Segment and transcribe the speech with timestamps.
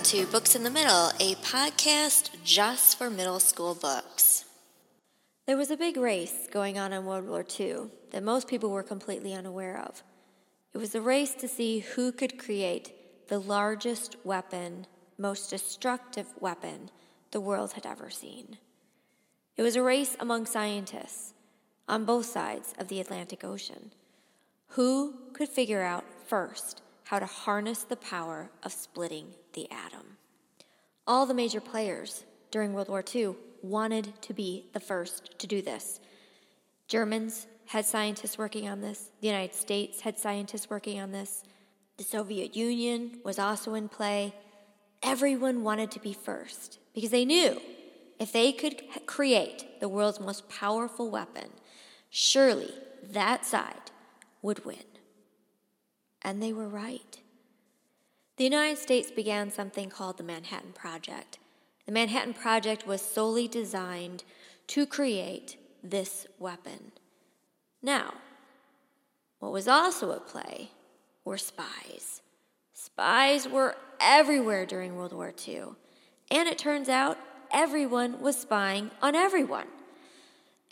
[0.00, 4.46] Welcome to Books in the Middle, a podcast just for middle school books.
[5.46, 8.82] There was a big race going on in World War II that most people were
[8.82, 10.02] completely unaware of.
[10.72, 14.86] It was a race to see who could create the largest weapon,
[15.18, 16.90] most destructive weapon
[17.30, 18.56] the world had ever seen.
[19.58, 21.34] It was a race among scientists
[21.86, 23.92] on both sides of the Atlantic Ocean.
[24.68, 30.16] Who could figure out first how to harness the power of splitting the atom?
[31.08, 35.60] All the major players during World War II wanted to be the first to do
[35.60, 35.98] this.
[36.86, 41.42] Germans had scientists working on this, the United States had scientists working on this,
[41.96, 44.32] the Soviet Union was also in play.
[45.02, 47.60] Everyone wanted to be first because they knew
[48.20, 51.50] if they could create the world's most powerful weapon,
[52.08, 53.90] surely that side
[54.42, 54.84] would win.
[56.22, 57.20] And they were right.
[58.36, 61.38] The United States began something called the Manhattan Project.
[61.86, 64.24] The Manhattan Project was solely designed
[64.68, 66.92] to create this weapon.
[67.82, 68.14] Now,
[69.38, 70.70] what was also at play
[71.24, 72.22] were spies.
[72.72, 75.64] Spies were everywhere during World War II.
[76.30, 77.18] And it turns out
[77.50, 79.66] everyone was spying on everyone.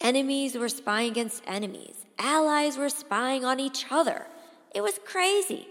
[0.00, 4.26] Enemies were spying against enemies, allies were spying on each other.
[4.74, 5.68] It was crazy.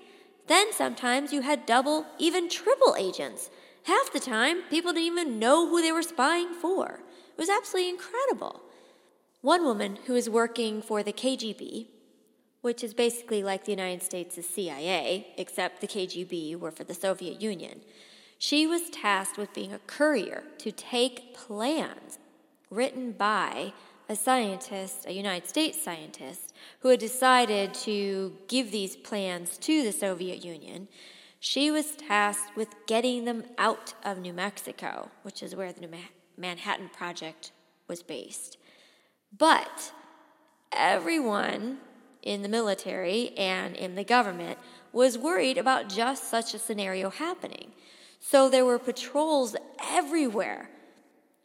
[0.48, 3.50] Then sometimes you had double, even triple agents.
[3.84, 7.00] Half the time, people didn't even know who they were spying for.
[7.32, 8.62] It was absolutely incredible.
[9.42, 11.88] One woman who was working for the KGB,
[12.62, 17.42] which is basically like the United States' CIA, except the KGB were for the Soviet
[17.42, 17.82] Union,
[18.40, 22.20] she was tasked with being a courier to take plans
[22.70, 23.74] written by
[24.10, 26.47] a scientist, a United States scientist,
[26.80, 30.88] who had decided to give these plans to the Soviet Union.
[31.40, 35.88] She was tasked with getting them out of New Mexico, which is where the
[36.38, 37.52] Manhattan Project
[37.88, 38.58] was based.
[39.38, 39.92] But
[40.72, 41.78] everyone
[42.24, 44.60] in the military and in the government
[44.92, 47.72] was worried about just such a scenario happening.
[48.20, 50.70] So there were patrols everywhere.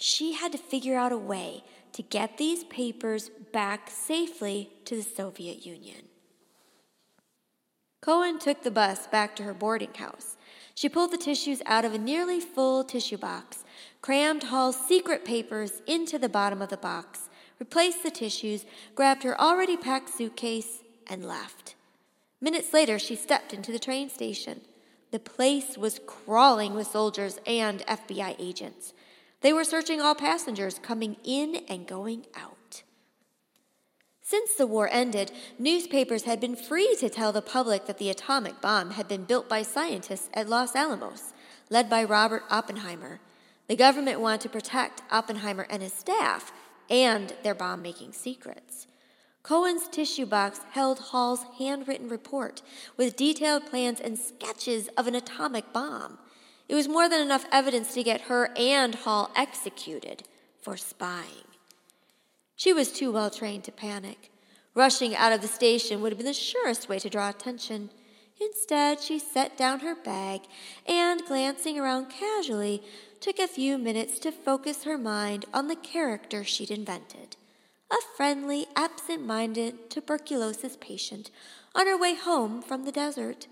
[0.02, 5.02] She had to figure out a way to get these papers back safely to the
[5.02, 6.02] Soviet Union.
[8.00, 10.36] Cohen took the bus back to her boarding house.
[10.74, 13.62] She pulled the tissues out of a nearly full tissue box,
[14.00, 17.30] crammed Hall's secret papers into the bottom of the box,
[17.60, 18.64] replaced the tissues,
[18.96, 21.76] grabbed her already packed suitcase, and left.
[22.40, 24.62] Minutes later, she stepped into the train station.
[25.12, 28.94] The place was crawling with soldiers and FBI agents.
[29.42, 32.82] They were searching all passengers coming in and going out.
[34.22, 38.60] Since the war ended, newspapers had been free to tell the public that the atomic
[38.60, 41.34] bomb had been built by scientists at Los Alamos,
[41.68, 43.20] led by Robert Oppenheimer.
[43.66, 46.52] The government wanted to protect Oppenheimer and his staff
[46.88, 48.86] and their bomb making secrets.
[49.42, 52.62] Cohen's tissue box held Hall's handwritten report
[52.96, 56.18] with detailed plans and sketches of an atomic bomb.
[56.72, 60.22] It was more than enough evidence to get her and Hall executed
[60.58, 61.44] for spying.
[62.56, 64.30] She was too well trained to panic.
[64.74, 67.90] Rushing out of the station would have been the surest way to draw attention.
[68.40, 70.44] Instead, she set down her bag
[70.86, 72.82] and, glancing around casually,
[73.20, 77.36] took a few minutes to focus her mind on the character she'd invented
[77.90, 81.30] a friendly, absent minded tuberculosis patient
[81.74, 83.46] on her way home from the desert.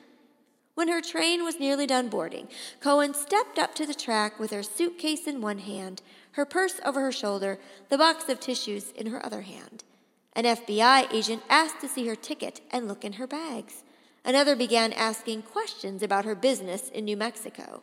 [0.74, 2.48] When her train was nearly done boarding,
[2.80, 7.00] Cohen stepped up to the track with her suitcase in one hand, her purse over
[7.00, 7.58] her shoulder,
[7.88, 9.84] the box of tissues in her other hand.
[10.32, 13.82] An FBI agent asked to see her ticket and look in her bags.
[14.24, 17.82] Another began asking questions about her business in New Mexico.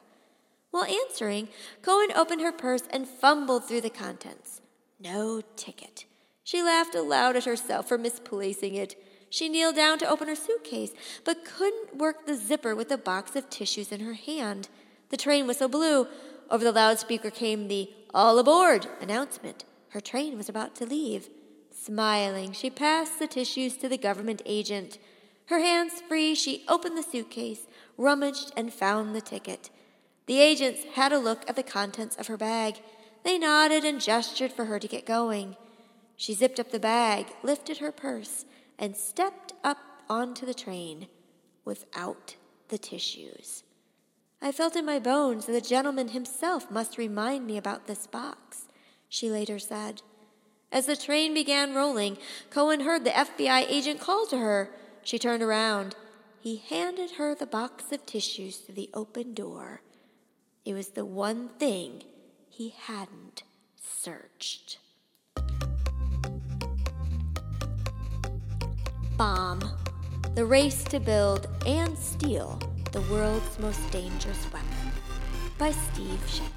[0.71, 1.49] While answering,
[1.81, 4.61] Cohen opened her purse and fumbled through the contents.
[4.99, 6.05] No ticket.
[6.43, 8.95] She laughed aloud at herself for misplacing it.
[9.29, 10.93] She kneeled down to open her suitcase,
[11.23, 14.69] but couldn't work the zipper with the box of tissues in her hand.
[15.09, 16.07] The train whistle blew.
[16.49, 19.65] Over the loudspeaker came the all aboard announcement.
[19.89, 21.29] Her train was about to leave.
[21.71, 24.97] Smiling, she passed the tissues to the government agent.
[25.47, 29.69] Her hands free, she opened the suitcase, rummaged, and found the ticket.
[30.25, 32.81] The agents had a look at the contents of her bag.
[33.23, 35.55] They nodded and gestured for her to get going.
[36.17, 38.45] She zipped up the bag, lifted her purse,
[38.79, 39.77] and stepped up
[40.09, 41.07] onto the train
[41.65, 42.35] without
[42.69, 43.63] the tissues.
[44.41, 48.67] I felt in my bones that the gentleman himself must remind me about this box,
[49.09, 50.01] she later said.
[50.71, 52.17] As the train began rolling,
[52.49, 54.69] Cohen heard the FBI agent call to her.
[55.03, 55.95] She turned around.
[56.39, 59.81] He handed her the box of tissues through the open door.
[60.65, 62.03] It was the one thing
[62.49, 63.43] he hadn't
[63.81, 64.77] searched.
[69.17, 69.63] Bomb.
[70.35, 72.59] The race to build and steal
[72.91, 74.91] the world's most dangerous weapon
[75.57, 76.56] by Steve Sheinkin.